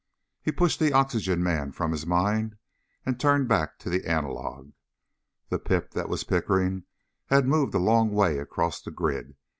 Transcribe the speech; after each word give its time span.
He 0.41 0.51
pushed 0.51 0.79
the 0.79 0.93
oxygen 0.93 1.43
man 1.43 1.71
from 1.73 1.91
his 1.91 2.07
mind 2.07 2.57
and 3.05 3.19
turned 3.19 3.47
back 3.47 3.77
to 3.77 3.87
the 3.87 4.07
analog. 4.09 4.71
The 5.49 5.59
pip 5.59 5.91
that 5.91 6.09
was 6.09 6.23
Pickering 6.23 6.85
had 7.27 7.47
moved 7.47 7.75
a 7.75 7.77
long 7.77 8.09
way 8.11 8.39
across 8.39 8.81
the 8.81 8.89
grid. 8.89 9.35